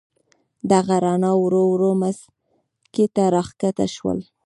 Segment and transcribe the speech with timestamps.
[0.71, 4.19] دغه رڼا ورو ورو مځکې ته راکښته شول.